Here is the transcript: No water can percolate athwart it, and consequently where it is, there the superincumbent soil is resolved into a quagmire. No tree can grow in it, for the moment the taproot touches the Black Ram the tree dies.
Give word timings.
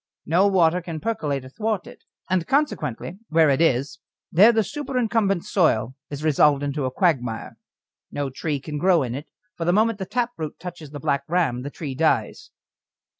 No 0.25 0.47
water 0.47 0.81
can 0.81 0.99
percolate 0.99 1.45
athwart 1.45 1.85
it, 1.85 2.05
and 2.27 2.47
consequently 2.47 3.19
where 3.29 3.51
it 3.51 3.61
is, 3.61 3.99
there 4.31 4.51
the 4.51 4.63
superincumbent 4.63 5.45
soil 5.45 5.93
is 6.09 6.23
resolved 6.23 6.63
into 6.63 6.85
a 6.85 6.91
quagmire. 6.91 7.57
No 8.09 8.31
tree 8.31 8.59
can 8.59 8.79
grow 8.79 9.03
in 9.03 9.13
it, 9.13 9.29
for 9.55 9.63
the 9.63 9.73
moment 9.73 9.99
the 9.99 10.07
taproot 10.07 10.57
touches 10.57 10.89
the 10.89 10.99
Black 10.99 11.21
Ram 11.27 11.61
the 11.61 11.69
tree 11.69 11.93
dies. 11.93 12.49